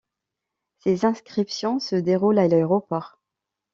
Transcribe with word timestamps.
Ces 0.79 1.05
inscriptions 1.05 1.77
se 1.79 1.95
déroulent 1.95 2.39
à 2.39 2.47
l'aéroport. 2.47 3.19